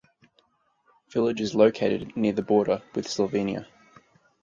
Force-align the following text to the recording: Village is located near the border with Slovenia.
Village 1.11 1.41
is 1.41 1.53
located 1.53 2.17
near 2.17 2.33
the 2.33 2.41
border 2.41 2.81
with 2.95 3.05
Slovenia. 3.05 3.67